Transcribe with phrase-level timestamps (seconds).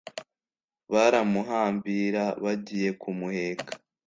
[0.93, 3.71] baramuhambira bagiye kumuheka